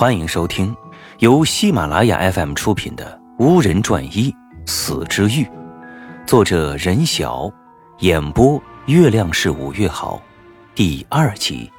[0.00, 0.74] 欢迎收听
[1.18, 4.34] 由喜马拉雅 FM 出品的《巫人传一
[4.64, 5.44] 死之欲》，
[6.26, 7.52] 作者任晓，
[7.98, 10.22] 演播月亮是五月好，
[10.74, 11.70] 第二集。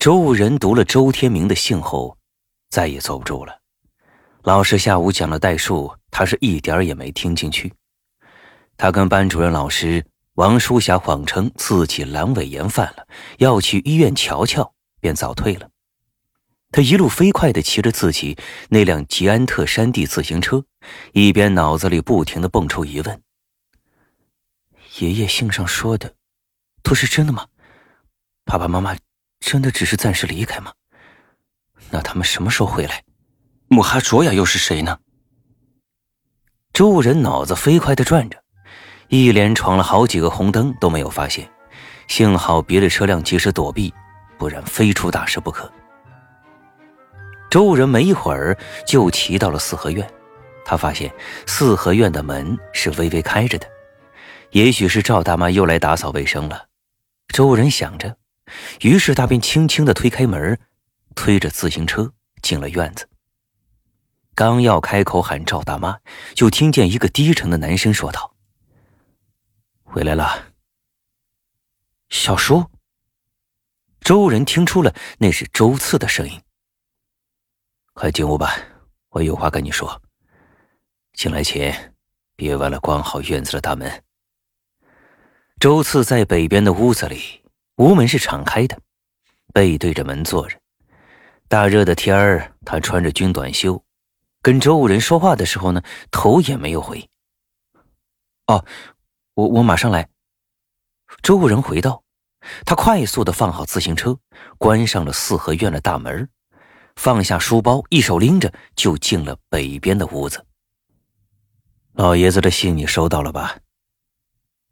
[0.00, 2.18] 周武人读了周天明的信后，
[2.70, 3.56] 再也坐不住了。
[4.42, 7.72] 老师下午讲了代数，他是一点也没听进去。
[8.76, 13.06] 他跟班主任老师王淑霞谎称自己阑尾炎犯了，
[13.38, 14.73] 要去医院瞧瞧，
[15.04, 15.68] 便早退了。
[16.72, 18.38] 他一路飞快地骑着自己
[18.70, 20.64] 那辆捷安特山地自行车，
[21.12, 23.22] 一边脑子里不停地蹦出疑问：
[24.98, 26.14] 爷爷信上说的
[26.82, 27.46] 都是真的吗？
[28.46, 28.96] 爸爸妈妈
[29.40, 30.72] 真的只是暂时离开吗？
[31.90, 33.04] 那他们什么时候回来？
[33.68, 34.98] 穆哈卓雅又是谁呢？
[36.72, 38.42] 周人脑子飞快的转着，
[39.08, 41.46] 一连闯了好几个红灯都没有发现，
[42.08, 43.92] 幸好别的车辆及时躲避，
[44.38, 45.70] 不然非出大事不可。
[47.50, 50.08] 周人没一会儿就骑到了四合院，
[50.64, 51.12] 他发现
[51.46, 53.66] 四合院的门是微微开着的，
[54.50, 56.66] 也许是赵大妈又来打扫卫生了。
[57.28, 58.16] 周人想着，
[58.80, 60.58] 于是他便轻轻的推开门，
[61.14, 63.08] 推着自行车进了院子。
[64.34, 65.96] 刚要开口喊赵大妈，
[66.34, 68.34] 就听见一个低沉的男声说道
[69.84, 70.46] ：“回来了。”
[72.10, 72.64] 小叔。
[74.04, 76.38] 周人听出了那是周次的声音。
[77.94, 78.54] 快进屋吧，
[79.08, 80.02] 我有话跟你说。
[81.14, 81.94] 进来前，
[82.36, 84.04] 别忘了关好院子的大门。
[85.58, 87.42] 周次在北边的屋子里，
[87.76, 88.78] 屋门是敞开的，
[89.54, 90.60] 背对着门坐着。
[91.48, 93.82] 大热的天儿，他穿着军短袖。
[94.42, 97.08] 跟周武人说话的时候呢，头也没有回。
[98.48, 98.66] 哦，
[99.32, 100.10] 我我马上来。
[101.22, 102.03] 周武人回道，
[102.64, 104.18] 他快速的放好自行车，
[104.58, 106.28] 关上了四合院的大门，
[106.96, 110.44] 放下书包，一手拎着就进了北边的屋子。
[111.92, 113.58] 老爷子的信你收到了吧？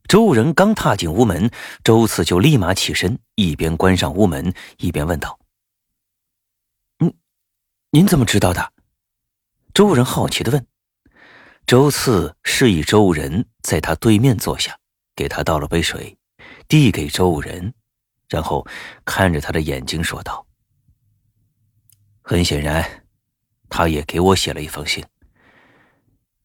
[0.09, 1.50] 周仁刚踏进屋门，
[1.84, 5.38] 周次就立马起身，一边关上屋门，一边问道
[6.99, 7.15] ：“嗯，
[7.91, 8.72] 您怎么知道的？”
[9.72, 10.66] 周人好奇的问
[11.65, 14.77] ：“周次示意周人在他对面坐下，
[15.15, 16.19] 给他倒了杯水，
[16.69, 17.73] 递给周武人，
[18.28, 18.67] 然后
[19.05, 20.47] 看着他的眼睛说道
[22.23, 23.05] ：‘很显然，
[23.69, 25.05] 他也给我写了一封信，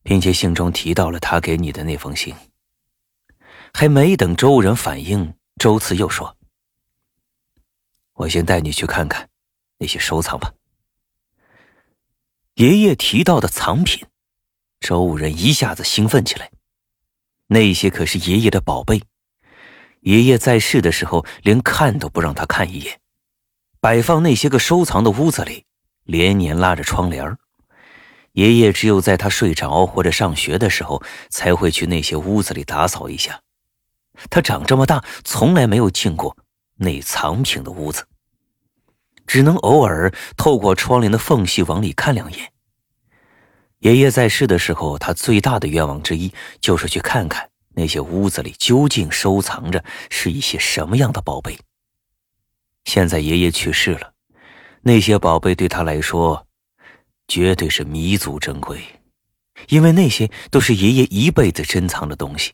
[0.04, 2.36] 并且信中提到了他给你的那封信。’
[3.74, 6.36] 还没等周武人反应，周次又说
[8.14, 9.30] ：‘我先带你去看看
[9.78, 10.54] 那些收藏吧。’”
[12.56, 14.08] 爷爷提到的藏品，
[14.80, 16.52] 周武人一下子兴奋起来。
[17.50, 19.02] 那些可是爷爷的宝贝，
[20.02, 23.00] 爷爷在世的时候连看都不让他看一眼。
[23.80, 25.66] 摆放那些个收藏的屋子里，
[26.04, 27.38] 连年拉着窗帘
[28.34, 33.42] 爷爷只有在他睡着或者上学的时候，才会去那些屋子里打扫一下。
[34.30, 36.38] 他长这么大，从来没有进过
[36.78, 38.06] 那藏品的屋子。
[39.26, 42.52] 只能偶尔透过窗帘的缝隙往里看两眼。
[43.80, 51.56] 爷爷在世的时候，他最大的愿望之一就是去看看那些屋子里究竟收藏着是一些什么样的宝贝。
[52.86, 54.14] 现在爷爷去世了，
[54.82, 56.48] 那些宝贝对他来说，
[57.28, 58.82] 绝对是弥足珍贵，
[59.70, 62.52] 因为那些都是爷爷一辈子珍藏的东西，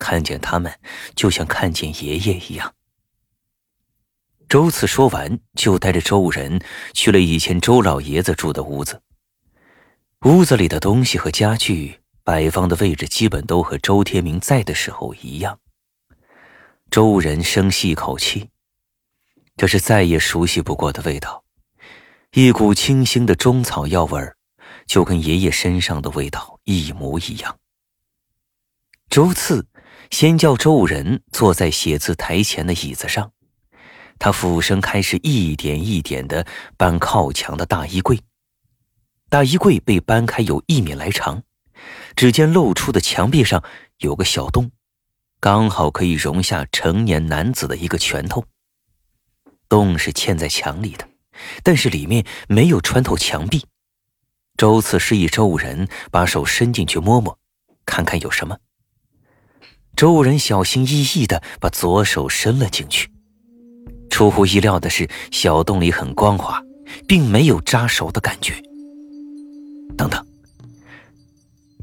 [0.00, 0.72] 看见他们
[1.14, 2.74] 就像看见爷爷一样。
[4.48, 6.60] 周次说完，就带着周人
[6.92, 9.00] 去了以前周老爷子住的屋子。
[10.22, 15.60] 屋子里的东西和家具摆放的位置，基本都和周天明在的时候一样。
[16.90, 18.50] 周人深吸一口气，
[19.56, 21.44] 这是再也熟悉不过的味道，
[22.32, 24.36] 一股清新的中草药味儿，
[24.88, 27.56] 就跟爷爷身上的味道一模一样。
[29.08, 29.68] 周次
[30.10, 33.30] 先叫周人坐在写字台前的椅子上。
[34.18, 36.44] 他俯身开始一点一点的
[36.76, 38.18] 搬靠墙的大衣柜，
[39.28, 41.40] 大衣柜被搬开有一米来长，
[42.16, 43.62] 只见露出的墙壁上
[43.98, 44.70] 有个小洞，
[45.38, 48.42] 刚好可以容下成年男子的一个拳头。
[49.68, 51.06] 洞是嵌在墙里的，
[51.62, 53.66] 但是里面没有穿透墙壁。
[54.56, 57.38] 周次示意周武人把手伸进去摸摸，
[57.84, 58.56] 看看有什么。
[59.94, 63.10] 周武人小心翼翼的把左手伸了进去。
[64.08, 66.62] 出乎意料的是，小洞里很光滑，
[67.06, 68.54] 并没有扎手的感觉。
[69.98, 70.26] 等等，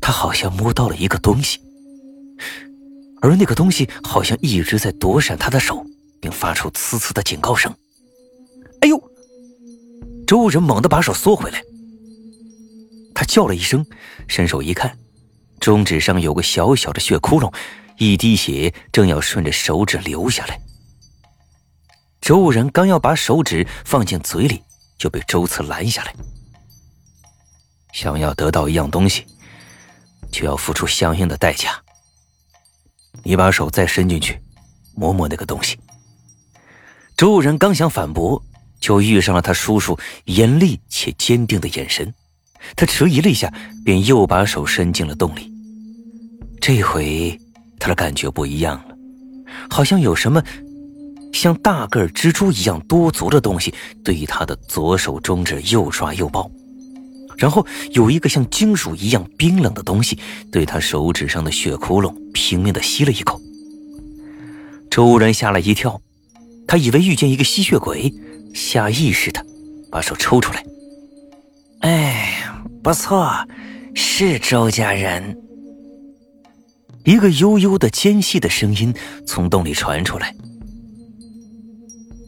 [0.03, 1.61] 他好像摸到了一个东西，
[3.21, 5.81] 而那个东西好像一直在躲闪他的手，
[6.19, 7.73] 并发出呲呲的警告声。
[8.83, 9.01] “哎呦，
[10.27, 11.61] 周人猛地把手缩回来，
[13.15, 13.85] 他叫了一声，
[14.27, 14.99] 伸手一看，
[15.61, 17.49] 中指上有个小小的血窟窿，
[17.97, 20.59] 一滴血正要顺着手指流下来。
[22.19, 24.61] 周人刚要把手指放进嘴里，
[24.97, 26.13] 就被周次拦下来。
[27.93, 29.25] 想要得到一样东西，
[30.33, 31.81] 就要付出相应的代价。
[33.23, 34.37] 你把手再伸进去，
[34.93, 35.79] 摸摸那个东西。
[37.15, 38.43] 周人刚想反驳。
[38.83, 42.13] 就遇上了他叔叔严厉且坚定的眼神，
[42.75, 43.49] 他迟疑了一下，
[43.85, 45.49] 便又把手伸进了洞里。
[46.59, 47.39] 这回
[47.79, 48.95] 他的感觉不一样了，
[49.69, 50.43] 好像有什么
[51.31, 56.51] 像大个蜘蛛一样多足的东西对他的左手中指又抓又抱，
[57.37, 60.17] 然后有一个像金属一样冰冷的东西
[60.51, 63.41] 对他手指上的血窟窿拼命的吸了一口。
[64.89, 65.99] 周然吓了一跳，
[66.67, 68.13] 他以为遇见一个吸血鬼。
[68.53, 69.43] 下意识的
[69.89, 70.63] 把手抽出来。
[71.79, 72.45] 哎，
[72.83, 73.33] 不错，
[73.95, 75.35] 是周家人。
[77.03, 78.93] 一个悠悠的、尖细的声音
[79.25, 80.35] 从洞里传出来。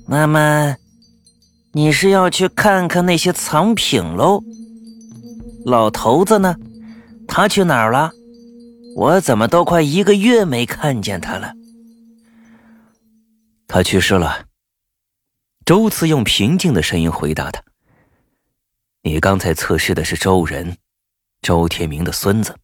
[0.07, 0.75] 那么，
[1.73, 4.43] 你是要去看看那些藏品喽？
[5.65, 6.55] 老头子呢？
[7.27, 8.11] 他去哪儿了？
[8.95, 11.53] 我怎么都快一个月没看见他了？
[13.67, 14.45] 他去世了。
[15.65, 17.63] 周次用平静的声音回答他
[19.01, 20.77] ：“你刚才测试的是周人，
[21.41, 22.55] 周天明的孙子。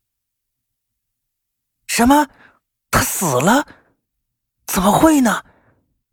[1.88, 2.28] 什么？
[2.92, 3.66] 他死了？
[4.68, 5.44] 怎么会呢？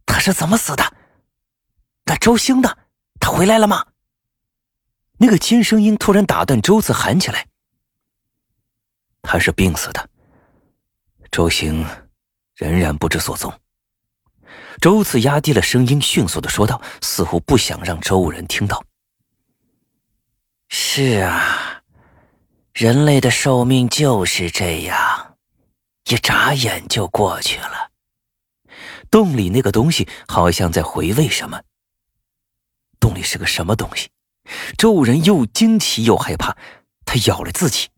[0.06, 0.82] 他是怎么死的？
[2.06, 2.74] 那周兴呢？
[3.20, 3.84] 他回来了吗？”
[5.18, 7.46] 那个尖声音突然打断周次，喊起来
[9.22, 10.08] ：“他是病死的。”
[11.30, 11.84] 周行
[12.54, 13.52] 仍然不知所踪。
[14.80, 18.82] 周次压低了声音，迅速的说道，似乎不想让周人听到。
[20.68, 21.82] 是啊，
[22.72, 25.36] 人类的寿命就是这样，
[26.04, 27.90] 一眨眼就过去了。
[29.10, 31.60] 洞里那个东西好像在回味什么。
[33.00, 34.08] 洞里是个什么东西？
[34.76, 36.56] 周人又惊奇又害怕。
[37.04, 37.88] 他咬了自己，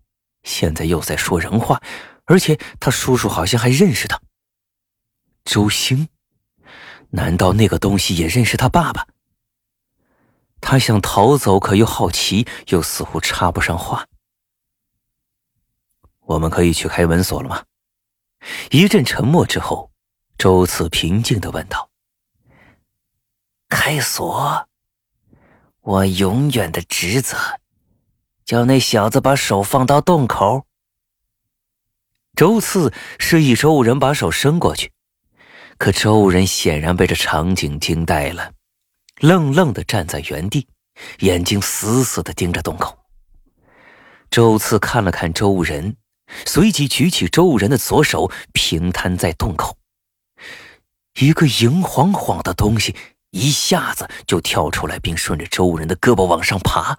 [0.43, 1.83] 现在又在说人话，
[2.25, 4.21] 而且他叔叔好像还认识他。
[5.45, 6.09] 周兴。
[7.11, 9.07] 难道那个东西也认识他爸爸？
[10.61, 14.07] 他想逃走，可又好奇，又似乎插不上话。
[16.21, 17.65] 我们可以去开门锁了吗？
[18.71, 19.91] 一阵沉默之后，
[20.39, 21.91] 周次平静的问道
[23.69, 24.69] ：“开锁？
[25.83, 27.37] 我永远的职责，
[28.45, 30.67] 叫那小子把手放到洞口。”
[32.37, 34.93] 周次示意周人把手伸过去。
[35.79, 38.53] 可周人显然被这场景惊呆了，
[39.21, 40.69] 愣愣的站在原地，
[41.21, 42.99] 眼睛死死的盯着洞口。
[44.31, 45.97] 周次看了看周人，
[46.45, 49.79] 随即举起周人的左手，平摊在洞口。
[51.19, 52.95] 一个银晃晃的东西
[53.31, 56.99] 一下子就跳出来，并顺着周人的胳膊往上爬。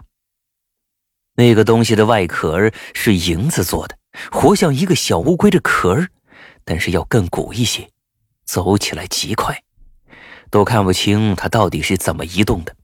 [1.36, 3.98] 那个东西的外壳是银子做的，
[4.32, 6.08] 活像一个小乌龟的壳
[6.64, 7.90] 但是要更鼓一些。
[8.44, 9.64] 走起来极快，
[10.50, 12.76] 都看不清它到底是怎么移动的。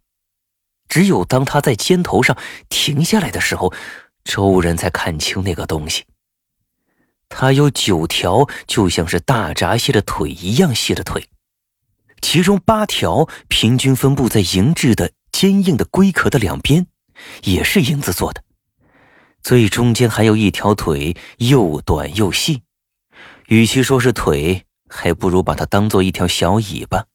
[0.88, 2.38] 只有当它在肩头上
[2.70, 3.74] 停下来的时候，
[4.24, 6.06] 周人才看清那个东西。
[7.28, 11.28] 他有九条就像是大闸蟹的腿一样细的腿，
[12.22, 16.88] 其中八条平均分布在银质的坚硬的龟壳的两边，
[17.44, 18.44] 也是银子做的。
[19.42, 22.64] 最中间还有一条腿又短又细，
[23.48, 24.64] 与其说是腿。
[24.90, 27.08] 还不如把它当做一条小尾巴。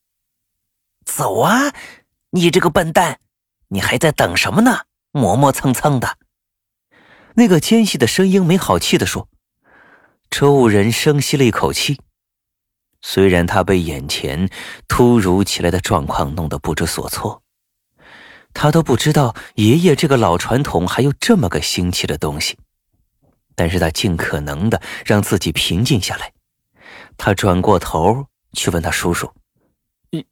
[1.06, 1.72] 走啊，
[2.32, 3.18] 你这个笨蛋！
[3.68, 4.80] 你还在等什么呢？
[5.10, 6.18] 磨磨蹭蹭的。
[7.36, 9.26] 那个尖细的声音没好气的说。
[10.30, 11.98] 周人深吸了一口气，
[13.02, 14.48] 虽然他被眼前
[14.88, 17.42] 突如其来的状况弄得不知所措，
[18.54, 22.56] 他都不知道爷爷这个老传统还有这么个新奇的东西，
[23.56, 26.32] 但是他尽可能的让自己平静下来。
[27.18, 29.32] 他转过头去问他叔叔
[30.10, 30.24] ：“你，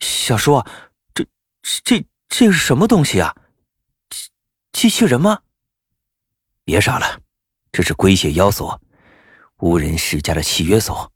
[0.00, 0.66] 小叔啊，
[1.14, 1.24] 这、
[1.84, 3.34] 这、这是什么东西啊？
[4.10, 4.28] 机
[4.72, 5.40] 机器人吗？”
[6.64, 7.20] 别傻了，
[7.70, 8.80] 这是龟血妖锁，
[9.58, 11.12] 无人世家的契约锁。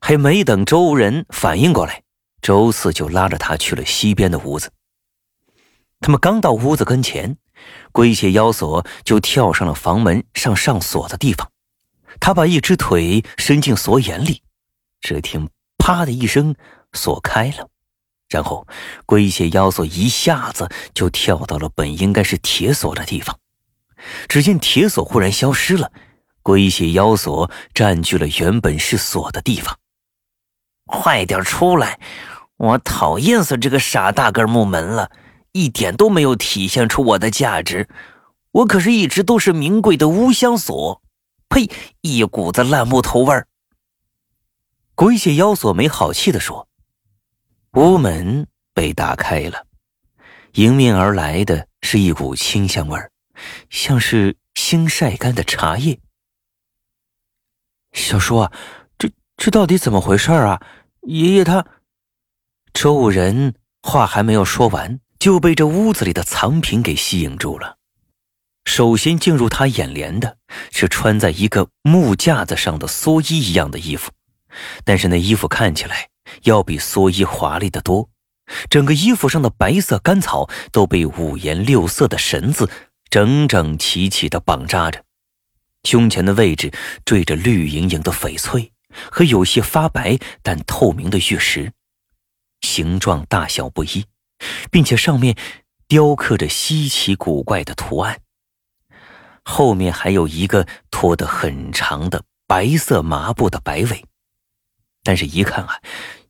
[0.00, 2.02] 还没等周人反应过来，
[2.42, 4.72] 周四就拉着他去了西边的屋子。
[6.00, 7.36] 他们刚到屋子跟前，
[7.92, 11.50] 龟血妖锁就跳上了房门上上锁的地方。
[12.18, 14.42] 他把一只腿伸进锁眼里，
[15.00, 16.56] 只听“啪”的一声，
[16.92, 17.68] 锁开了。
[18.28, 18.66] 然后
[19.06, 23.38] 龟血妖索一下子就跳到了本应该是铁锁的地方。
[24.28, 25.92] 只见铁锁忽然消失了，
[26.42, 29.78] 龟血妖索占据了原本是锁的地方。
[30.90, 31.98] 快点出来！
[32.56, 35.10] 我讨厌死这个傻大个木门了，
[35.52, 37.88] 一点都没有体现出我的价值。
[38.50, 41.00] 我可是一直都是名贵的乌香锁。
[41.48, 41.70] 呸！
[42.02, 43.48] 一股子烂木头味儿。
[44.94, 46.68] 鬼血妖锁没好气地说
[47.72, 49.64] ：“屋门被打开了，
[50.52, 53.10] 迎面而来的是一股清香味儿，
[53.70, 55.98] 像是新晒干的茶叶。”
[57.92, 58.46] 小叔，
[58.98, 60.60] 这这到底怎么回事啊？
[61.02, 61.66] 爷爷他……
[62.72, 67.78] 周人话还没有说完，就被这屋子里的藏品给吸引住了。
[68.64, 70.36] 首先进入他眼帘的
[70.70, 74.12] 是穿在一个木架子上的蓑衣一样的衣服。
[74.84, 76.08] 但是那衣服看起来
[76.42, 78.10] 要比蓑衣华丽的多，
[78.68, 82.68] 整个衣服上的白色干草都被五颜六色的绳子
[83.08, 85.04] 整整齐齐地绑扎着，
[85.84, 86.72] 胸前的位置
[87.04, 88.72] 缀着绿莹莹的翡翠
[89.10, 91.72] 和有些发白但透明的玉石，
[92.60, 94.04] 形状大小不一，
[94.70, 95.36] 并且上面
[95.88, 98.20] 雕刻着稀奇古怪的图案。
[99.44, 104.04] 后面还有一个拖得很长的白色麻布的摆尾。
[105.02, 105.80] 但是，一看啊，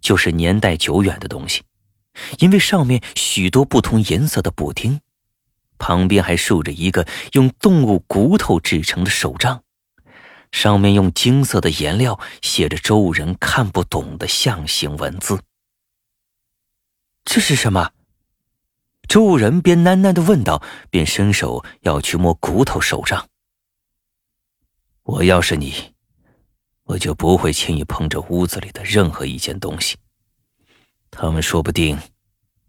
[0.00, 1.62] 就是年代久远的东西，
[2.38, 5.00] 因为上面许多不同颜色的补丁，
[5.76, 9.64] 旁边还竖着一个用动物骨头制成的手杖，
[10.52, 15.42] 上面用金色的颜料写着周人看不懂的象形文字。
[17.24, 17.90] 这是什么？
[19.08, 23.28] 周人边喃喃的问道，便伸手要去摸骨头手杖。
[25.02, 25.94] 我要是你。
[26.84, 29.96] 我就不会轻易碰这屋子里的任何一件东西，
[31.08, 31.96] 他们说不定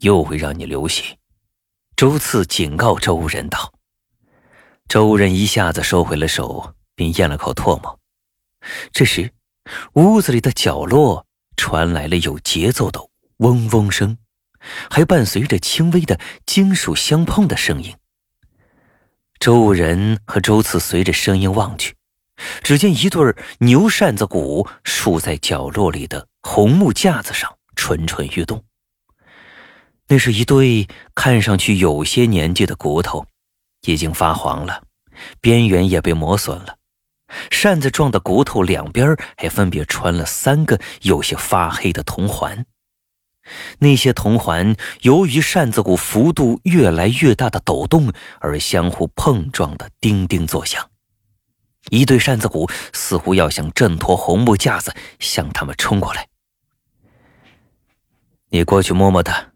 [0.01, 1.17] 又会让你流血。
[1.95, 3.73] 周次警告周人道。
[4.87, 7.99] 周人一下子收回了手，并咽了口唾沫。
[8.91, 9.31] 这时，
[9.93, 11.25] 屋子里的角落
[11.57, 12.99] 传来了有节奏的
[13.37, 14.19] 嗡嗡声，
[14.87, 17.95] 还伴随着轻微的金属相碰的声音。
[19.39, 21.95] 周人和周次随着声音望去。
[22.61, 28.63] 只见一对牛扇子骨竖在角落里的红木架子上，蠢蠢欲动。
[30.07, 33.25] 那是一对看上去有些年纪的骨头，
[33.87, 34.83] 已经发黄了，
[35.39, 36.77] 边缘也被磨损了。
[37.51, 42.65] 扇子状的骨头两边还分别穿了三个有些发黑的铜环，
[43.79, 50.89] 那些铜环由于扇子骨幅度越来越大的抖动而相互碰撞的叮叮作响。
[51.89, 56.27] 一对扇子骨似乎要想挣脱红木架子，向他们冲过来。
[58.49, 59.51] 你过去摸摸他，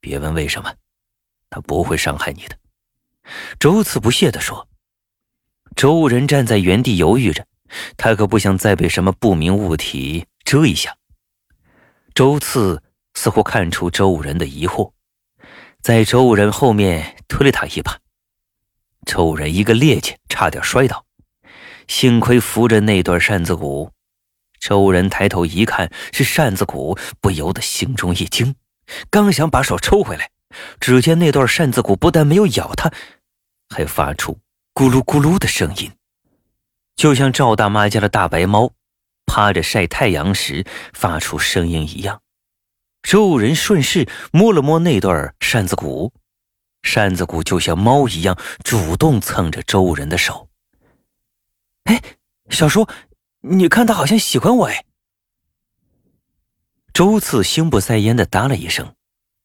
[0.00, 0.72] 别问为什么，
[1.50, 2.56] 他不会伤害你的。”
[3.58, 4.68] 周次不屑地说。
[5.74, 7.46] 周人站在原地犹豫着，
[7.96, 10.96] 他可不想再被什么不明物体遮一下。
[12.14, 12.82] 周次
[13.14, 14.92] 似乎看出周武人的疑惑，
[15.80, 17.98] 在周武人后面推了他一把，
[19.06, 21.04] 周武人一个趔趄，差点摔倒。
[21.88, 23.90] 幸亏扶着那段扇子骨，
[24.60, 28.54] 周人抬头一看是扇子骨，不由得心中一惊，
[29.10, 30.30] 刚想把手抽回来，
[30.78, 32.92] 只见那段扇子骨不但没有咬他，
[33.68, 34.38] 还发出
[34.74, 35.92] 咕噜咕噜的声音，
[36.96, 38.72] 就像赵大妈家的大白猫
[39.26, 40.64] 趴着晒太阳时
[40.94, 42.22] 发出声音一样。
[43.02, 46.14] 周人顺势摸了摸那段扇子骨，
[46.82, 50.48] 扇子骨就像猫一样主动蹭着周人的手。
[51.84, 52.00] 哎，
[52.48, 52.88] 小叔，
[53.40, 54.86] 你看他好像喜欢我哎。
[56.94, 58.94] 周次心不在焉的答了一声，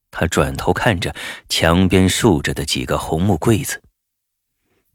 [0.09, 1.13] 他转头看着
[1.49, 3.81] 墙边竖着的几个红木柜子，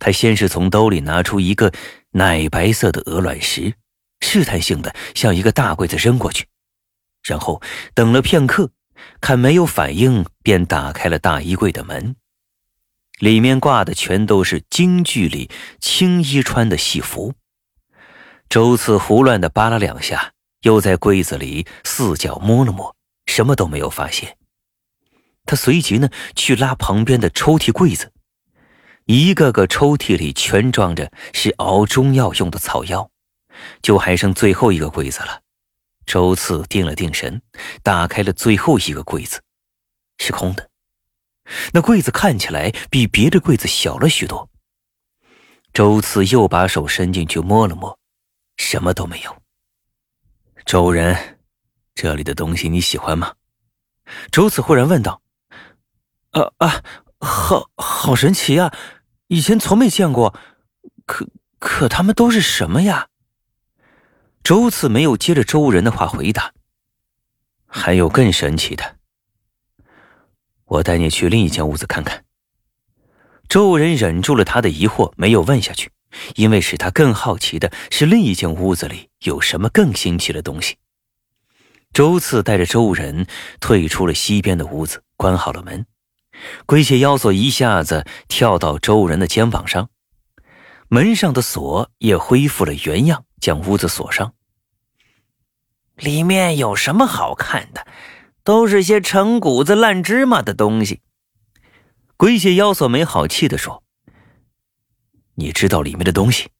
[0.05, 1.73] 他先是从兜里拿出一个
[2.11, 3.75] 奶白色的鹅卵石，
[4.21, 6.45] 试探性的向一个大柜子扔过去，
[7.23, 7.63] 然后
[7.95, 8.73] 等了片刻，
[9.21, 12.17] 看没有反应，便打开了大衣柜的门。
[13.21, 15.49] 里面挂的全都是京剧里
[15.81, 17.35] 青衣穿的戏服。
[18.49, 20.33] 周次胡乱的扒拉两下，
[20.63, 24.37] 又在柜子里四脚摸了摸，什么都没有发现。
[25.45, 28.11] 他随即呢去拉旁边的抽屉柜子，
[29.07, 33.11] 一个个抽屉里全装着是熬中药用的草药，
[33.83, 35.43] 就还剩最后一个柜子了。
[36.07, 37.41] 周次定了定神，
[37.83, 39.41] 打开了最后一个柜子，
[40.19, 40.69] 是空的。
[41.73, 44.49] 那柜子看起来比别的柜子小了许多。
[45.73, 47.99] 周次又把手伸进去摸了摸，
[48.57, 49.43] 什么都没有。
[50.65, 51.41] 周人，
[51.95, 53.35] 这里的东西你喜欢吗？
[54.31, 55.23] 周次忽然问道
[56.31, 56.85] ：“啊啊，
[57.25, 58.75] 好好神奇呀！
[59.29, 60.35] 以前从没见过。
[61.07, 63.09] 可可他们都是什么呀？”
[64.45, 66.53] 周次没有接着周人的话回答。
[67.67, 68.97] 还有更神奇的，
[70.67, 72.25] 我带你去另一间屋子看看。
[73.49, 75.91] 周人忍住了他的疑惑，没有问下去，
[76.35, 80.77] 因为使他更好奇的是另一间屋子里有什么更新奇的东西。
[81.93, 83.27] 周次带着周人
[83.61, 85.87] 退出了西边的屋子，关好了门。
[86.67, 89.91] 龟蟹妖索一下子跳到周人的肩膀上，
[90.89, 94.35] 门上的锁也恢复了原样，将屋子锁上。
[95.97, 97.87] 里面有什么好看的？
[98.45, 101.01] 都是些陈谷子、烂芝麻的东西。
[102.17, 103.85] 龟蟹妖索没好气地说
[105.37, 106.51] ：“你知道里面的东西？”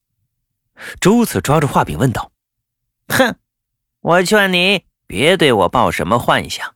[1.01, 2.31] 周次抓住画柄问道
[3.09, 3.35] ：“哼，
[3.99, 6.73] 我劝你别对我抱什么幻想。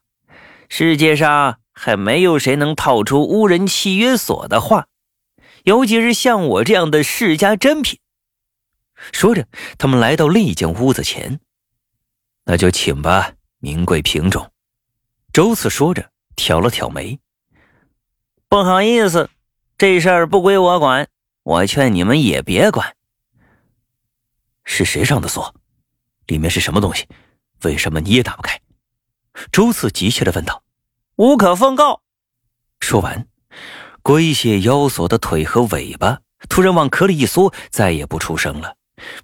[0.68, 4.88] 世界上还没有谁能套出巫人契约锁的话，
[5.62, 8.00] 尤其是像我这样的世家珍品。”
[9.12, 9.46] 说着，
[9.78, 11.38] 他们来到另一间屋子前。
[12.46, 14.50] 那就请吧，名贵品种。
[15.32, 17.20] 周次说着，挑了挑眉。
[18.48, 19.30] 不好意思，
[19.76, 21.08] 这事儿不归我管。
[21.44, 22.96] 我劝你们也别管。
[24.64, 25.54] 是谁上的锁？
[26.26, 27.06] 里面是什么东西？
[27.62, 28.60] 为什么你也打不开？
[29.52, 30.64] 周次急切的问道。
[31.18, 32.02] 无可奉告。
[32.78, 33.26] 说完，
[34.02, 38.76] 龟蟹妖索的腿和尾巴突然往壳里一缩，再也不出声了。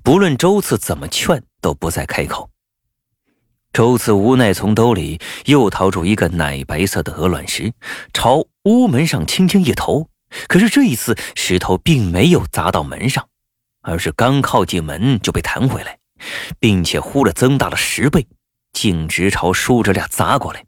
[0.03, 2.51] 不论周次怎么劝，都不再开口。
[3.73, 7.73] 周次无奈，从兜里又掏出一个奶白色的鹅卵石，
[8.13, 10.09] 朝屋门上轻轻一投。
[10.49, 13.29] 可是这一次，石头并没有砸到门上，
[13.83, 16.01] 而是刚靠近门就被弹回来，
[16.59, 18.27] 并且忽的增大了十倍，
[18.73, 20.65] 径直朝叔侄俩砸过来。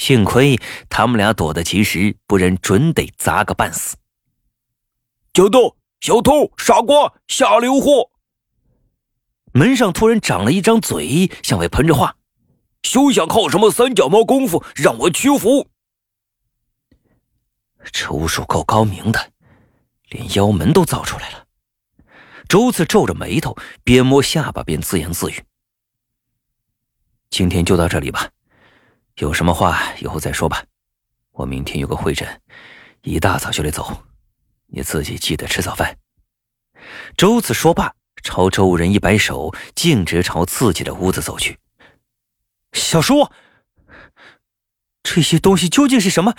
[0.00, 3.98] 幸亏他们俩躲得及时，不然准得砸个半死。
[5.34, 5.76] 小偷！
[6.00, 6.50] 小偷！
[6.56, 7.12] 傻瓜！
[7.28, 8.10] 下流货！
[9.52, 12.16] 门上突然长了一张嘴，向外喷着话
[12.82, 15.68] ：“休想靠什么三脚猫功夫让我屈服！”
[17.92, 19.32] 这巫术够高明的，
[20.08, 21.46] 连妖门都造出来了。
[22.48, 25.44] 周次皱着眉头，边摸下巴边自言自语
[27.28, 28.30] ：“今天就到这里吧，
[29.20, 30.64] 有什么话以后再说吧。
[31.32, 32.40] 我明天有个会诊，
[33.02, 34.04] 一大早就得走，
[34.66, 35.96] 你自己记得吃早饭。”
[37.16, 37.94] 周次说罢。
[38.22, 41.58] 朝周人一摆手，径直朝自己的屋子走去。
[42.74, 43.30] 小叔，
[45.02, 46.34] 这些东西究竟是什么？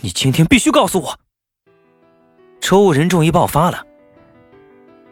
[0.00, 1.20] 你今天必须告诉我。
[2.60, 3.86] 周人终于爆发了。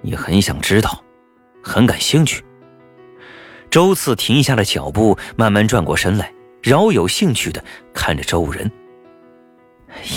[0.03, 1.05] 你很想知道，
[1.63, 2.45] 很感兴趣。
[3.71, 8.71] 周次停下了脚步，慢慢转过身来，饶有兴趣的看着周人。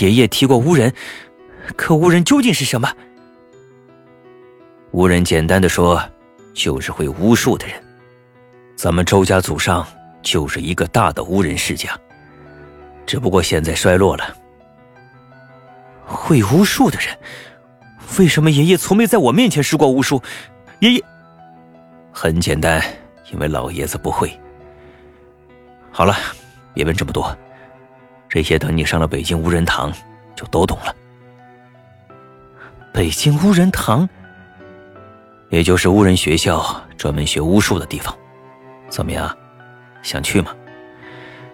[0.00, 0.92] 爷爷提过巫人，
[1.76, 2.92] 可巫人究竟是什么？
[4.92, 6.02] 巫人简单的说，
[6.52, 7.82] 就是会巫术的人。
[8.76, 9.86] 咱们周家祖上
[10.22, 11.98] 就是一个大的巫人世家，
[13.06, 14.36] 只不过现在衰落了。
[16.04, 17.16] 会巫术的人，
[18.18, 20.22] 为什么爷爷从没在我面前施过巫术？
[20.80, 21.02] 爷爷，
[22.12, 22.82] 很简单，
[23.32, 24.38] 因为老爷子不会。
[25.92, 26.16] 好了，
[26.72, 27.36] 别问这么多，
[28.28, 29.92] 这些等你上了北京巫人堂
[30.34, 30.94] 就都懂了。
[32.92, 34.08] 北京巫人堂。
[35.50, 36.64] 也就是巫人学校，
[36.96, 38.16] 专门学巫术的地方，
[38.88, 39.30] 怎么样？
[40.02, 40.50] 想去吗？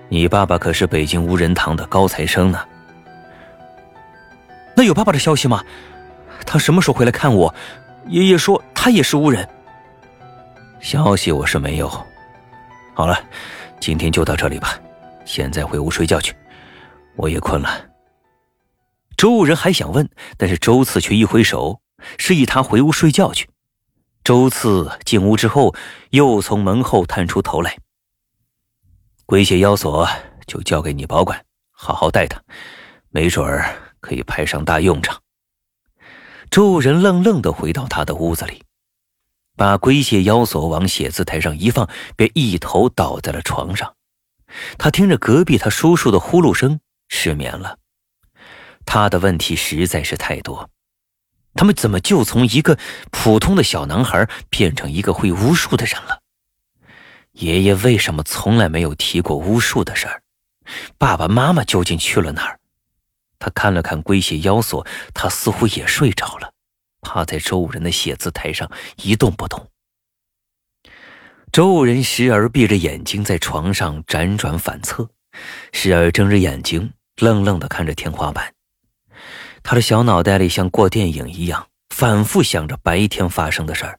[0.08, 2.60] 你爸爸可是北京巫人堂的高材生呢。
[4.76, 5.64] 那有爸爸的消息吗？
[6.46, 7.52] 他什么时候回来看我？
[8.06, 9.46] 爷爷说他也是巫人。
[10.78, 11.88] 消息我是没有。
[12.94, 13.20] 好了，
[13.80, 14.78] 今天就到这里吧，
[15.24, 16.34] 现在回屋睡觉去，
[17.16, 17.86] 我也困了。
[19.16, 21.80] 周人还想问，但是周次却一挥手，
[22.18, 23.48] 示意他回屋睡觉去。
[24.22, 25.74] 周次进屋之后，
[26.10, 27.76] 又从门后探出头来。
[29.26, 30.08] 龟蟹妖索
[30.46, 32.40] 就交给你保管，好好待他，
[33.10, 35.20] 没准儿可以派上大用场。
[36.50, 38.62] 周人愣愣的回到他的屋子里，
[39.58, 43.96] 把龟蟹妖锁往写字台上一放，便一头倒在了床上。
[44.78, 47.78] 他听着隔壁他叔叔的呼噜声，失眠了。
[48.86, 50.70] 他的问题实在是太多。
[51.54, 52.78] 他们怎么就从一个
[53.10, 56.20] 普通的小男孩变成一个会巫术的人了？
[57.32, 60.22] 爷爷为什么从来没有提过巫术的事儿？
[60.96, 62.60] 爸爸妈妈究竟去了哪儿？
[63.40, 66.52] 他看了看龟蟹妖锁，他似乎也睡着了，
[67.08, 69.70] 趴在周人的写字台上一动不动。
[71.50, 75.08] 周人时而闭着眼睛在床上辗转反侧，
[75.72, 78.52] 时而睁着眼睛，愣愣的看着天花板。
[79.62, 83.98] 他的小脑袋里像过电影一样，反复想着白天发生的事儿。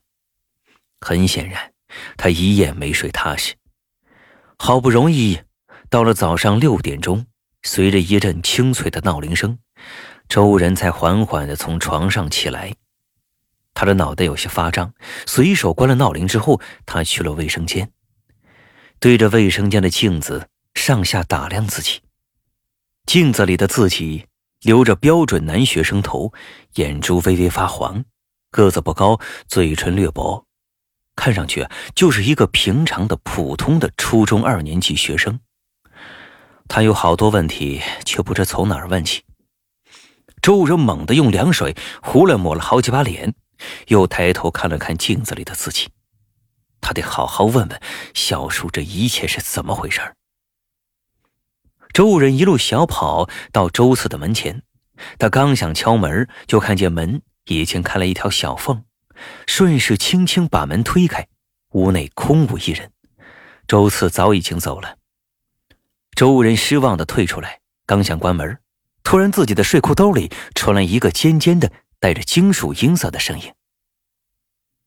[1.02, 1.74] 很显然，
[2.15, 3.56] 他一夜没睡踏实。
[4.60, 5.39] 好不容易
[5.89, 7.26] 到了早上六点钟，
[7.63, 9.58] 随着一阵清脆的闹铃声，
[10.28, 12.76] 周人才缓缓的从床上起来。
[13.73, 14.93] 他的脑袋有些发胀，
[15.25, 17.91] 随手关了闹铃之后，他去了卫生间，
[18.99, 22.01] 对着卫生间的镜子上下打量自己。
[23.05, 24.25] 镜子里的自己
[24.62, 26.34] 留着标准男学生头，
[26.75, 28.03] 眼珠微微发黄，
[28.51, 30.45] 个子不高，嘴唇略薄，
[31.15, 35.39] 看上去就是一个平常的普通的初中二年级学生。
[36.67, 39.23] 他有好多问题，却不知从哪儿问起。
[40.41, 43.34] 周人猛地用凉水胡乱抹了好几把脸。
[43.88, 45.89] 又抬头看了看镜子里的自己，
[46.82, 47.82] 他得好好问问
[48.13, 50.13] 小叔这一切是怎么回事。
[51.93, 54.62] 周人一路小跑到周四的门前，
[55.17, 58.84] 他刚想敲门，就看见门已经开了一条小缝，
[59.48, 61.28] 顺势轻轻把门推开，
[61.72, 62.91] 屋内空无一人，
[63.67, 64.98] 周四早已经走了。
[66.15, 68.60] 周人失望的退出来，刚想关门，
[69.04, 71.72] 突然自己的睡裤兜里传来一个尖尖的。
[71.99, 73.53] 带着金属音色的声音。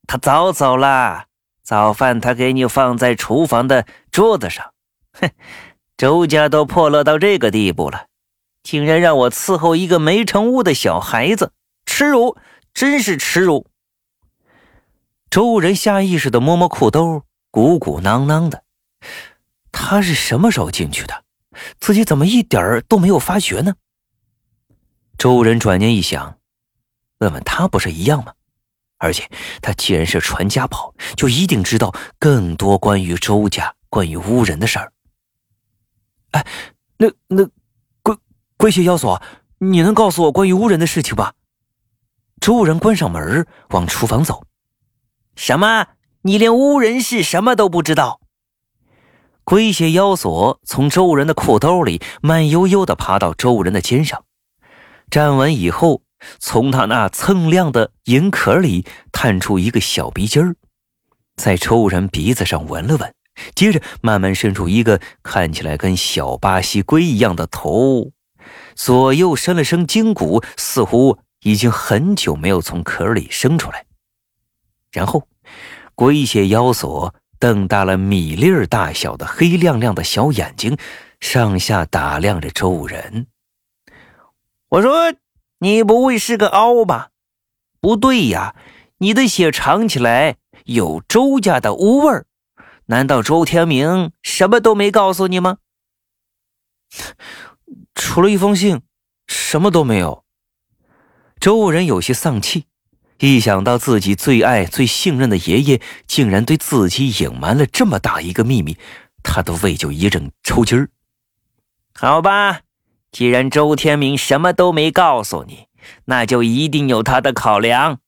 [0.06, 1.26] 他早走了，
[1.62, 4.72] 早饭他给你放在厨房的桌子上。
[5.12, 5.30] 哼，
[5.96, 8.06] 周家都破落到这个地步了，
[8.62, 11.52] 竟然让我伺候一个没成屋的小孩子，
[11.86, 12.36] 耻辱，
[12.74, 13.66] 真是耻辱！
[15.30, 18.64] 周人下意识的摸摸裤兜，鼓鼓囊囊的。
[19.70, 21.24] 他是什么时候进去的？
[21.78, 23.74] 自己怎么一点都没有发觉呢？
[25.16, 26.38] 周人转念一想。
[27.22, 28.34] 问问他不是一样吗？
[28.98, 29.28] 而且
[29.60, 34.92] 他既然是传家宝，就一定知道更多关于周家、关于乌人的事儿。
[36.32, 36.44] 哎，
[36.98, 37.48] 那那
[38.02, 38.16] 龟
[38.56, 39.22] 龟血妖所，
[39.58, 41.34] 你能告诉我关于乌人的事情吧？
[42.40, 44.44] 周人关上门往厨房走。
[45.36, 45.86] 什么？
[46.22, 48.20] 你连乌人是什么都不知道？
[49.44, 54.24] 龟血妖所从周人的裤兜里慢悠悠的爬到周人的肩上，
[55.08, 56.02] 站稳以后。
[56.38, 60.56] 从他那锃亮的银壳里探出一个小鼻尖儿，
[61.36, 63.14] 在抽人鼻子上闻了闻，
[63.54, 68.12] 接着慢慢伸出一个看起来跟小巴西龟一样的头，
[68.74, 73.86] 左右伸了伸筋骨，似乎已经很久没有从壳里生出来。
[74.92, 75.26] 然后，
[75.94, 80.76] 龟血腰索瞪大了米粒儿大小的黑亮亮的小眼睛，
[81.20, 83.26] 上下打量着周人。
[84.68, 85.12] 我说。
[85.62, 87.10] 你不会是个凹吧？
[87.80, 88.56] 不对呀，
[88.98, 92.26] 你的血尝起来有周家的污味儿。
[92.86, 95.58] 难道周天明什么都没告诉你吗？
[97.94, 98.82] 除了一封信，
[99.28, 100.24] 什么都没有。
[101.38, 102.66] 周人有些丧气，
[103.20, 108.76] 一想到自己最爱、最信任的爷爷竟然对自己隐瞒了这么大一个秘密，
[109.22, 110.90] 他的胃就一阵抽筋儿。
[111.94, 112.62] 好吧。
[113.12, 115.66] 既然周天明什么都没告诉你，
[116.06, 117.98] 那就一定有他的考量。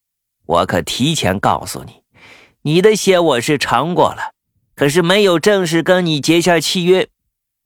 [0.46, 2.02] 我可提前告诉你，
[2.62, 4.32] 你的血我是尝过了，
[4.74, 7.08] 可是没有正式跟你结下契约，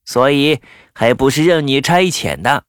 [0.05, 0.61] 所以
[0.93, 2.65] 还不是任你差遣的。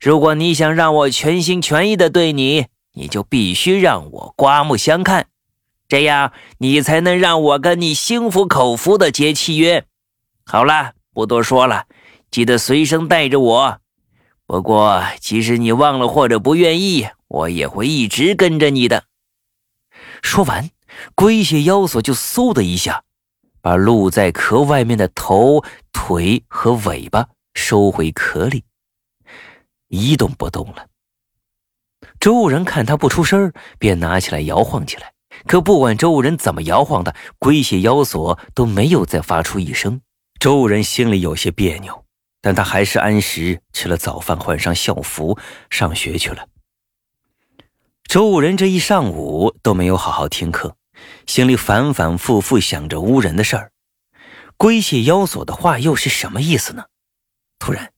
[0.00, 5.28] 如果你想让我全心全意的对你，你就必须让我刮目相看，
[5.86, 9.84] 这样你才能让我跟你心服口服的结契约。
[10.44, 11.84] 好了，不多说了。
[12.36, 13.80] 记得随身带着我。
[14.46, 19.04] 不过，即使你忘了或者不愿意，我也会一直跟着你的。
[20.20, 20.68] 说完，
[21.14, 23.04] 龟蟹妖索就嗖的一下，
[23.62, 28.64] 把露在壳外面的头、腿和尾巴收回壳里，
[29.88, 30.88] 一动不动了。
[32.20, 35.14] 周人看他不出声便拿起来摇晃起来。
[35.46, 40.02] 可不管周人怎么摇晃的，龟蟹妖索都没有再发出一声。
[40.38, 42.04] 周人心里有些别扭。
[42.46, 45.36] 但他还是按时吃了早饭，换上校服
[45.68, 46.46] 上学去了。
[48.04, 50.76] 周武人这一上午都没有好好听课，
[51.26, 53.72] 心里反反复复想着乌人的事儿。
[54.56, 56.84] 龟蟹妖索的话又是什么意思呢？
[57.58, 57.92] 突然，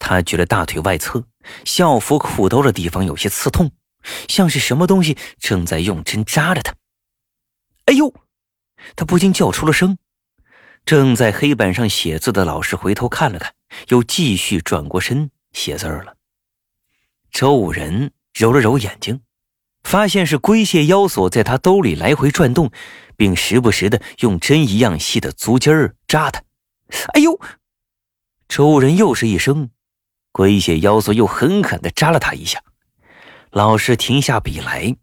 [0.00, 1.24] 他觉得大腿外侧
[1.64, 3.70] 校服裤兜的地方有些刺痛，
[4.26, 6.74] 像是什么东西正在用针扎着他。
[7.84, 8.12] 哎呦！
[8.96, 9.96] 他不禁叫出了声。
[10.84, 13.54] 正在黑板上写字的老师回头看了看。
[13.88, 16.14] 又继续转过身写字了。
[17.30, 19.22] 周武人揉了揉眼睛，
[19.82, 22.70] 发现是龟蟹妖索在他兜里来回转动，
[23.16, 26.42] 并时不时的用针一样细的足尖儿扎他。
[27.14, 27.40] 哎呦！
[28.46, 29.70] 周人又是一声，
[30.32, 32.62] 龟蟹妖索又狠狠地扎了他一下。
[33.50, 34.96] 老师停下笔来，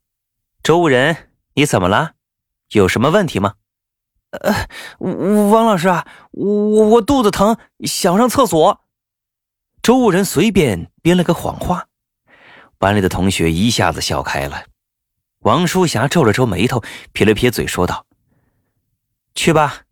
[0.62, 2.14] 周人，你怎么了？
[2.70, 3.56] 有什么问题吗？
[4.32, 4.68] 呃，
[5.50, 8.82] 王老师啊，我我肚子疼，想上厕所。
[9.82, 11.88] 周人随便编了个谎话，
[12.78, 14.66] 班里的同学一下子笑开了。
[15.40, 18.06] 王淑霞皱了皱眉头，撇了撇嘴，说道
[19.34, 19.84] ：“去吧。”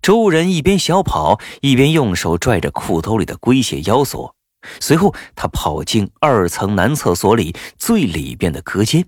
[0.00, 4.34] 周人一边小跑，一边用手拽着裤兜里的龟血腰锁。
[4.78, 9.06] 随后，他跑进二层男厕所里最里边的隔间，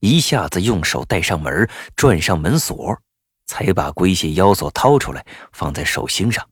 [0.00, 2.98] 一下子用手带上门，转上门锁，
[3.46, 6.48] 才把龟血妖锁掏出来，放在手心上。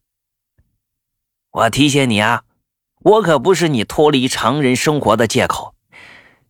[1.50, 2.44] 我提醒你啊，
[3.00, 5.74] 我可不是你脱离常人生活的借口。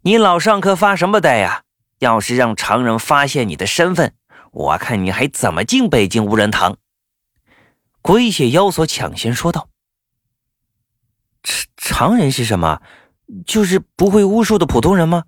[0.02, 1.62] 你老上课发什么呆呀？
[1.98, 4.14] 要是让常人发现你的身份，
[4.50, 6.76] 我看你还怎么进北京无人堂？
[8.00, 9.68] 龟血妖索抢先说道
[11.76, 12.82] ：“常常人是什么？
[13.46, 15.24] 就是不会巫术的普通人吗？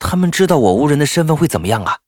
[0.00, 2.00] 他们知道我巫人的身份会怎么样啊？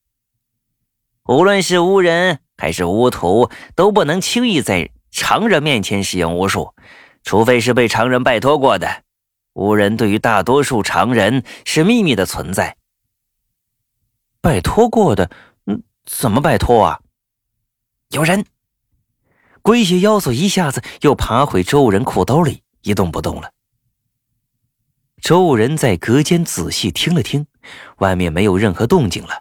[1.26, 6.74] 无论是巫人还是巫徒，都不能轻易在常人面前使用巫术，
[7.22, 9.04] 除非是被常人拜托过的。
[9.54, 12.76] 巫人对于大多数常人是秘密的存在。
[14.42, 15.30] 拜托过的？
[15.66, 17.00] 嗯，怎么拜托啊？
[18.10, 18.44] 有人。”
[19.62, 23.50] 龟血妖索一下子又爬回周人裤兜里，一动不动了。
[25.22, 27.46] 周人在隔间仔细听了听，
[27.96, 29.40] 外面没有任何动静了。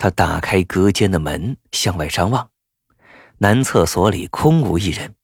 [0.00, 2.48] 他打开隔间的门，向外张望，
[3.36, 5.14] 男厕所里空无一人，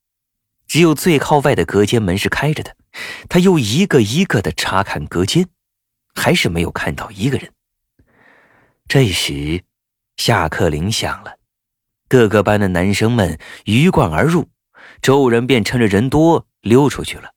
[0.66, 2.76] 只有最靠外的隔间门是开着的。
[3.26, 5.48] 他又一个一个的查看隔间，
[6.14, 7.50] 还是没有看到一个人。
[8.86, 9.64] 这时，
[10.18, 11.38] 下课铃响了。
[12.06, 14.50] 各个班的男生们鱼贯而入，
[15.00, 17.30] 周人便趁着人多溜出去了。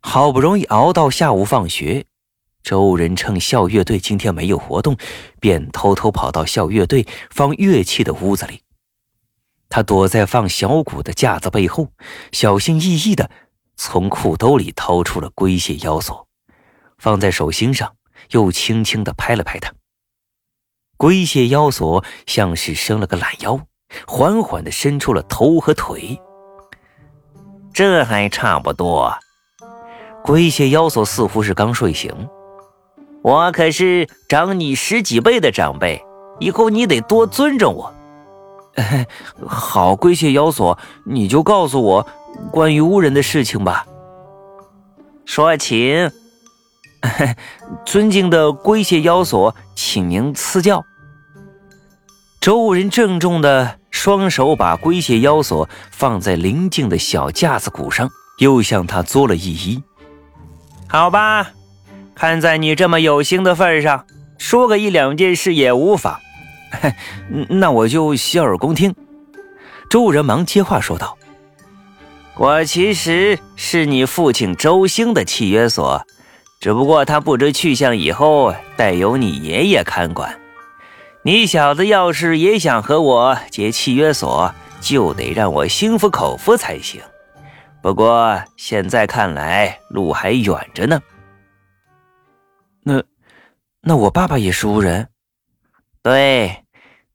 [0.00, 2.06] 好不容易熬到下午放学，
[2.64, 4.96] 周人趁校乐队今天没有活动，
[5.38, 8.62] 便偷偷跑到校乐队放乐器的屋子里。
[9.68, 11.92] 他躲在放小鼓的架子背后，
[12.32, 13.30] 小心翼翼的
[13.76, 16.26] 从裤兜里掏出了龟蟹腰锁，
[16.96, 17.94] 放在手心上，
[18.30, 19.74] 又轻轻的拍了拍它。
[20.96, 23.60] 龟蟹腰锁像是伸了个懒腰，
[24.06, 26.18] 缓缓地伸出了头和腿。
[27.74, 29.12] 这还差不多。
[30.22, 32.10] 龟蟹腰锁似乎是刚睡醒。
[33.24, 36.04] 我可是长你十几倍的长辈，
[36.40, 37.94] 以后你得多尊重我。
[39.48, 42.06] 好，龟蟹妖索，你就告诉我
[42.50, 43.86] 关于巫人的事情吧。
[45.24, 46.12] 说请。
[47.86, 50.84] 尊敬的龟蟹妖索，请您赐教。
[52.42, 59.82] 周人郑重的双手把龟蟹妖索放在邻近的小架子鼓上，又向他作了一揖。
[60.86, 61.50] 好吧，
[62.14, 64.06] 看在你这么有心的份上，
[64.38, 66.20] 说个一两件事也无妨。
[67.48, 68.94] 那我就洗耳恭听。
[69.90, 71.16] 周人忙接话说道
[72.36, 76.04] ：“我其实是你父亲周兴的契约所。”
[76.60, 80.40] 只不过他不知去向以后，待由你爷爷看管。
[81.22, 87.02] 你小子要是也想和我结契约所，就得让我心服口服才行。
[87.82, 90.98] 不过现在看来，路还远着呢。
[92.86, 93.02] 那，
[93.80, 95.08] 那我爸爸也是巫人？
[96.02, 96.64] 对，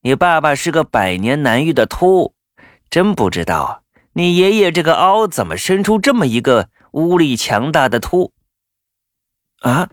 [0.02, 2.34] 你爸爸是个百年难遇的秃。
[2.90, 8.34] 真不知道你爷爷这个凹怎么生出这么一个巫力强大的秃。
[9.60, 9.90] 啊，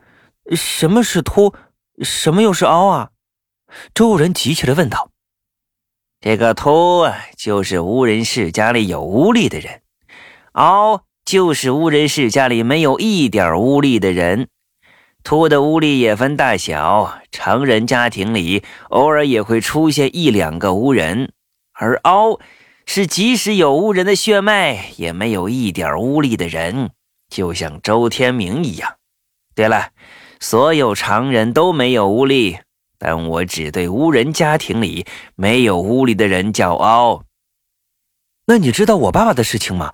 [0.54, 1.54] 什么是秃？
[2.02, 3.10] 什么又是凹啊？
[3.92, 5.10] 周人急切的问道
[6.20, 9.82] ：“这个秃就是巫人世家里有巫力的人，
[10.52, 14.48] 凹就是巫人世家里没有一点巫力的人。
[15.26, 21.32] 秃的巫力也分大小，常人家庭里偶尔也会出现一两个巫人，
[21.72, 22.38] 而凹
[22.86, 26.90] 是即使有巫人的血脉，也没有一点巫力的人，
[27.28, 28.94] 就像周天明一样。”
[29.56, 29.88] 对了，
[30.38, 32.58] 所有常人都没有巫力，
[32.96, 37.24] 但我只对巫人家庭里没有巫力的人叫凹。
[38.46, 39.92] 那你知道我爸爸的事情吗？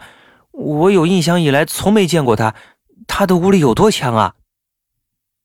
[0.50, 2.54] 我有印象以来从没见过他，
[3.06, 4.34] 他的巫力有多强啊？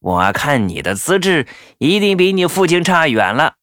[0.07, 1.45] 我看你的资质
[1.79, 3.55] 一定比你父亲差远了。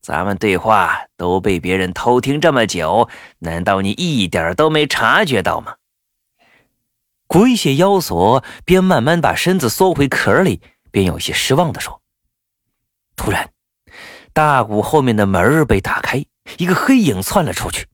[0.00, 5.76] 咱们对话都被别人偷听这么久，难道你一点都没察觉到吗？
[7.28, 10.60] 龟蟹妖索边慢慢把身子缩回壳里，
[10.90, 12.02] 边有些失望地说
[13.14, 13.50] ：“突然，
[14.32, 16.24] 大鼓后面的门被打开，
[16.58, 17.86] 一个黑影窜了出去。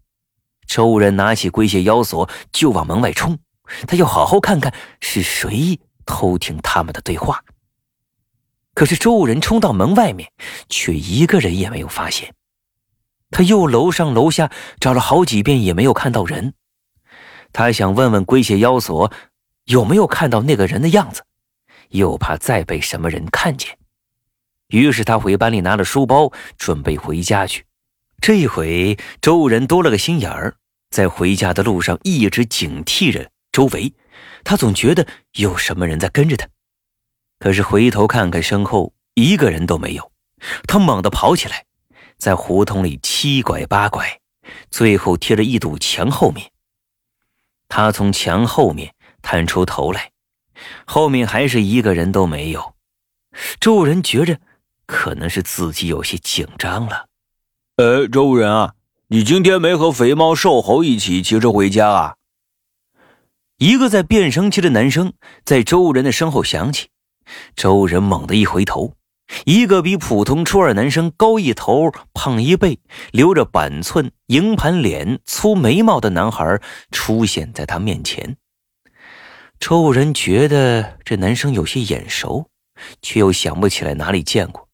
[0.66, 3.38] 周人拿起龟蟹妖索就往门外冲，
[3.86, 7.44] 他要好好看看是谁偷听他们的对话。
[8.78, 10.30] 可是周人冲到门外面，
[10.68, 12.32] 却一个人也没有发现。
[13.28, 16.54] 他又楼上楼下找了好几遍，也没有看到人。
[17.52, 19.12] 他想问问龟蟹妖索
[19.64, 21.24] 有没有看到那个人的样子，
[21.88, 23.76] 又怕再被什么人看见。
[24.68, 27.64] 于是他回班里拿了书包，准备回家去。
[28.20, 30.54] 这一回，周人多了个心眼儿，
[30.88, 33.92] 在回家的路上一直警惕着周围，
[34.44, 36.46] 他总觉得有什么人在跟着他。
[37.38, 40.12] 可是回头看看身后，一个人都没有。
[40.66, 41.64] 他猛地跑起来，
[42.16, 44.20] 在胡同里七拐八拐，
[44.70, 46.50] 最后贴着一堵墙后面。
[47.68, 50.10] 他从墙后面探出头来，
[50.86, 52.74] 后面还是一个人都没有。
[53.60, 54.40] 周人觉着，
[54.86, 57.06] 可能是自己有些紧张了。
[57.76, 58.74] 呃，周人啊，
[59.08, 62.16] 你今天没和肥猫、瘦猴一起骑车回家啊？
[63.58, 65.12] 一个在变声期的男生
[65.44, 66.88] 在周人的身后响起。
[67.56, 68.94] 周人猛地一回头，
[69.44, 72.78] 一个比普通初二男生高一头、胖一倍、
[73.12, 76.60] 留着板寸、银盘脸、粗眉毛的男孩
[76.90, 78.36] 出现在他面前。
[79.60, 82.48] 周人觉得这男生有些眼熟，
[83.02, 84.68] 却又想不起来哪里见过。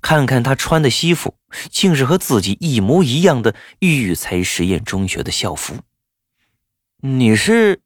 [0.00, 1.34] 看看他穿的西服，
[1.70, 5.76] 竟是和自己一模一样的育才实验中学的校服。
[7.00, 7.80] 你是？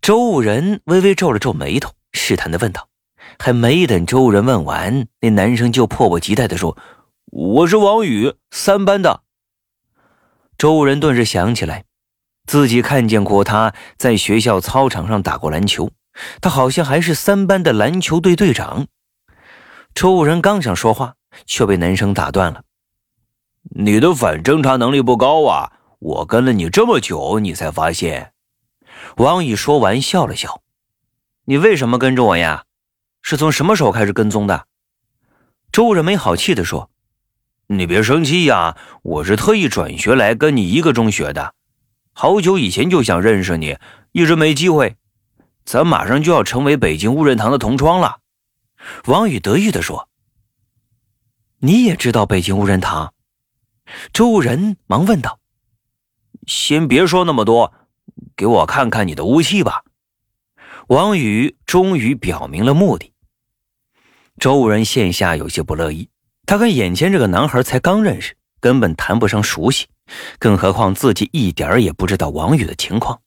[0.00, 1.92] 周人微微皱了皱眉头。
[2.14, 2.88] 试探的问道，
[3.38, 6.78] 还没等周人问完，那男生就迫不及待的说
[7.30, 9.22] ：“我是王宇，三班的。”
[10.56, 11.84] 周人顿时想起来，
[12.46, 15.90] 自己看见过他在学校操场上打过篮球，
[16.40, 18.86] 他好像还是三班的篮球队队长。
[19.94, 22.62] 周人刚想说话，却被男生打断了
[23.76, 25.72] ：“你的反侦查能力不高啊！
[25.98, 28.32] 我跟了你这么久，你才发现。”
[29.18, 30.60] 王宇说完，笑了笑。
[31.46, 32.64] 你为什么跟着我呀？
[33.20, 34.66] 是从什么时候开始跟踪的？
[35.70, 36.90] 周人没好气地说
[37.68, 41.54] ：“你别生气呀，我是特意转学来跟你一个中学的，
[42.14, 43.76] 好久以前就想认识你，
[44.12, 44.96] 一直没机会。
[45.66, 48.20] 咱马上就要成为北京误人堂的同窗了。”
[49.04, 50.08] 王宇得意地说
[51.60, 53.12] ：“你也知道北京误人堂？”
[54.14, 55.40] 周人忙问道
[56.46, 57.74] ：“先别说那么多，
[58.34, 59.84] 给我看看你的武器吧。”
[60.88, 63.12] 王宇终于表明了目的。
[64.38, 66.10] 周武人线下有些不乐意，
[66.44, 69.86] 他跟眼前这个男孩才刚认识，根本谈不上熟悉，
[70.38, 73.18] 更何况自己一点也不知道王宇的情况，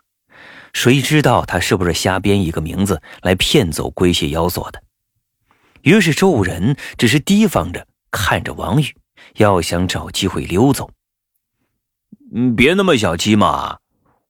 [0.72, 4.84] 谁知道他是不是瞎编一个名字来骗走龟蟹妖索的？
[5.82, 8.96] 于是周武人只是提防着看着王宇，
[9.38, 10.92] 要想找机会溜走。
[12.36, 13.80] 嗯，别那么小气嘛！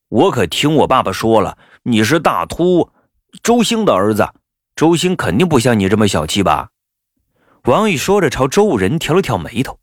[0.07, 2.89] 我可听我爸爸说了，你是大秃。
[3.43, 4.27] 周兴的儿子，
[4.75, 6.69] 周兴肯定不像你这么小气吧？
[7.63, 9.79] 王宇说着，朝周武人挑了挑眉头。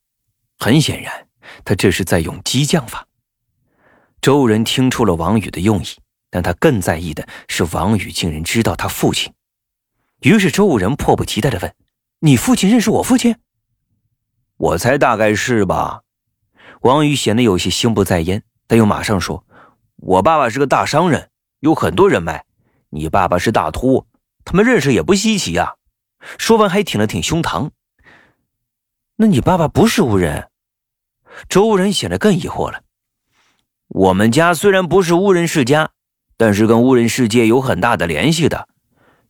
[0.59, 1.28] 很显然，
[1.64, 3.07] 他这是在用激将法。
[4.20, 5.87] 周武人听出了王宇的用意，
[6.30, 9.33] 但他更在意的是王宇竟然知道他父亲。
[10.20, 11.74] 于是，周武人迫不及待地问
[12.20, 13.37] ：“你父亲认识我父亲？”
[14.57, 16.00] 我猜大概是吧。
[16.80, 19.44] 王宇显得有些心不在焉，但又马上说
[19.96, 21.28] ：“我爸爸是个大商人，
[21.61, 22.46] 有很多人脉。”
[22.94, 24.07] 你爸爸是大秃，
[24.44, 25.74] 他们认识也不稀奇呀。
[26.38, 27.70] 说完还挺了挺胸膛。
[29.16, 30.48] 那你爸爸不是巫人？
[31.48, 32.83] 周人显得更疑惑了。
[33.88, 35.90] 我们家虽然不是巫人世家，
[36.37, 38.68] 但是跟巫人世界有很大的联系的，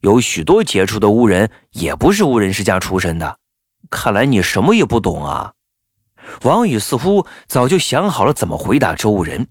[0.01, 3.39] 有许多杰出的巫人也不是巫人世家出身的。
[3.89, 5.55] 看来你什么也不懂啊。
[6.43, 9.49] 王宇似乎早就想好了怎么回答周人，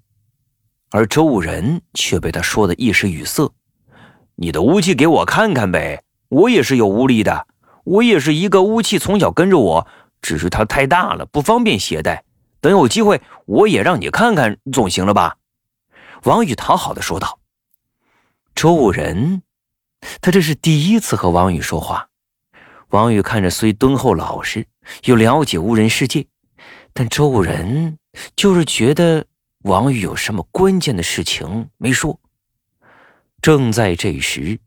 [0.91, 3.51] 而周人却被他说的一时语塞。
[4.35, 7.47] 你的武器给我看看呗，我也是有武力的，
[7.83, 9.87] 我也是一个武器从小跟着我，
[10.21, 12.23] 只是它太大了，不方便携带。
[12.59, 15.37] 等有机会，我也让你看看，总行了吧？
[16.23, 17.39] 王宇讨好的说道。
[18.55, 19.41] 周武人，
[20.21, 22.07] 他这是第一次和王宇说话。
[22.89, 24.65] 王宇看着虽敦厚老实，
[25.05, 26.25] 又了解巫人世界，
[26.93, 27.97] 但周武人
[28.35, 29.25] 就是觉得
[29.63, 32.19] 王宇有什么关键的事情没说。
[33.43, 34.57] 正在这时，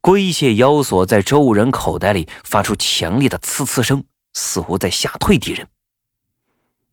[0.00, 4.02] 龟蟹妖锁在周人口袋里发出强烈的呲呲声，
[4.32, 5.68] 似乎在吓退敌人。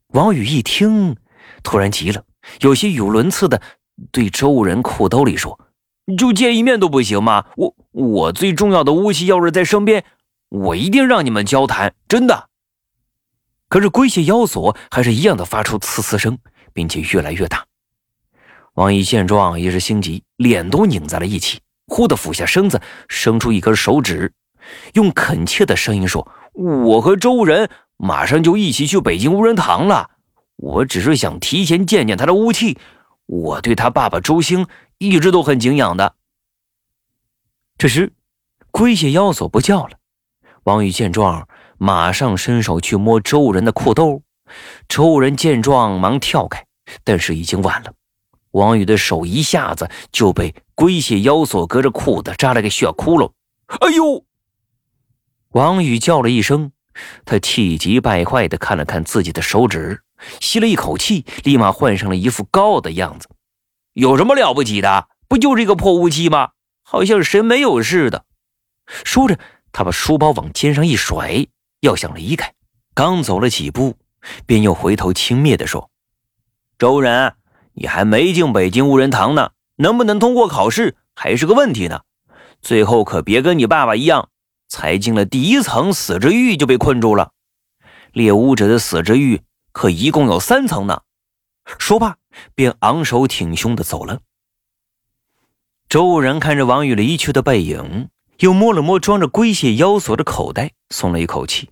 [0.07, 1.15] 王宇一听，
[1.63, 2.25] 突然急了，
[2.59, 3.61] 有些语无伦次的
[4.11, 5.57] 对周人裤兜里说
[6.19, 7.45] ：“就见一面都不行吗？
[7.55, 10.03] 我我最重要的武器要是在身边，
[10.49, 12.49] 我一定让你们交谈，真的。”
[13.69, 16.37] 可是龟蟹妖锁还是一样的发出呲呲声，
[16.73, 17.65] 并且越来越大。
[18.75, 24.31] 王宇见状也是心急，脸都拧在了一起，忽地俯下身子，伸出一根手指，
[24.93, 30.09] 用恳切的声音说：“我和周人马上就一起去北京无人堂了，
[30.55, 32.77] 我只是想提前见见他的武器。
[33.25, 34.65] 我对他爸爸周兴
[34.97, 36.15] 一直都很敬仰的。”
[37.77, 38.13] 这时，
[38.71, 39.97] 龟蟹妖索不叫了。
[40.63, 41.47] 王宇见状，
[41.77, 44.21] 马上伸手去摸周人的裤兜。
[44.87, 46.65] 周人见状，忙跳开，
[47.03, 47.91] 但是已经晚了。
[48.51, 53.31] 王宇的手一下子就被龟蟹妖索隔着裤子扎了个血窟窿。
[53.67, 54.25] 哎呦！
[55.49, 56.71] 王宇叫了一声，
[57.25, 60.01] 他气急败坏地看了看自己的手指，
[60.39, 63.29] 吸了一口气，立马换上了一副高傲的样子。
[63.93, 65.07] 有什么了不起的？
[65.27, 66.49] 不就是一个破武器吗？
[66.83, 68.25] 好像谁没有似的。
[69.05, 69.39] 说着，
[69.71, 71.47] 他把书包往肩上一甩，
[71.79, 72.53] 要想离开。
[72.93, 73.95] 刚走了几步，
[74.45, 75.89] 便又回头轻蔑地说
[76.77, 77.33] ：“周人。”
[77.81, 82.01] 你还没进北京无人堂呢，能不能通过考试还是个问题呢。
[82.61, 84.29] 最后可别跟你爸爸一样，
[84.67, 87.31] 才进了第一层死之狱就被困住了。
[88.11, 91.01] 猎巫者的死之狱可一共有三层呢。
[91.79, 92.17] 说罢，
[92.53, 94.19] 便昂首挺胸的走了。
[95.89, 98.09] 周然看着王宇离去的背影，
[98.41, 101.71] 又摸了摸装着龟蟹妖锁的口袋，松了一口气。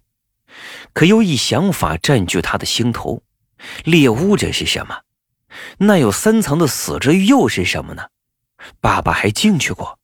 [0.91, 3.21] 可又一想法占据他的心头：
[3.83, 5.01] 猎巫者是什么？
[5.77, 8.07] 那有三层的死之又是什么呢？
[8.81, 9.97] 爸爸还进去过。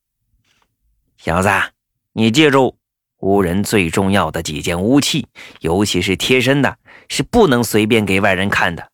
[1.18, 1.50] 小子，
[2.14, 2.78] 你记住，
[3.18, 5.28] 巫人最重要的几件武器，
[5.60, 6.78] 尤其是贴身的，
[7.10, 8.92] 是不能随便给外人看的。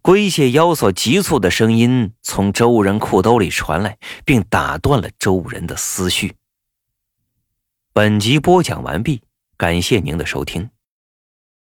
[0.00, 6.34] 龟蟹妖索急促的声音从周人裤兜里传来，并打断了周人的思绪。
[7.92, 9.22] 本集播讲完毕，
[9.56, 10.70] 感谢您的收听。